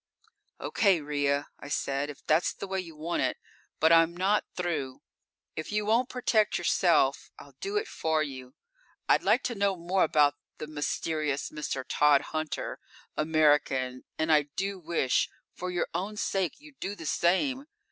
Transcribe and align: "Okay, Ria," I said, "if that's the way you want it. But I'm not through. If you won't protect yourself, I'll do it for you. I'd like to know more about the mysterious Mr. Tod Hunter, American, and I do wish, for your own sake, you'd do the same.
"Okay, 0.59 0.99
Ria," 0.99 1.49
I 1.59 1.67
said, 1.67 2.09
"if 2.09 2.25
that's 2.25 2.53
the 2.53 2.65
way 2.65 2.79
you 2.79 2.95
want 2.95 3.21
it. 3.21 3.37
But 3.79 3.91
I'm 3.91 4.17
not 4.17 4.45
through. 4.55 5.03
If 5.55 5.71
you 5.71 5.85
won't 5.85 6.09
protect 6.09 6.57
yourself, 6.57 7.29
I'll 7.37 7.53
do 7.61 7.77
it 7.77 7.87
for 7.87 8.23
you. 8.23 8.55
I'd 9.07 9.21
like 9.21 9.43
to 9.43 9.53
know 9.53 9.75
more 9.75 10.03
about 10.03 10.33
the 10.57 10.65
mysterious 10.65 11.51
Mr. 11.51 11.85
Tod 11.87 12.21
Hunter, 12.33 12.79
American, 13.15 14.03
and 14.17 14.31
I 14.31 14.47
do 14.55 14.79
wish, 14.79 15.29
for 15.53 15.69
your 15.69 15.87
own 15.93 16.17
sake, 16.17 16.59
you'd 16.59 16.79
do 16.79 16.95
the 16.95 17.05
same. 17.05 17.65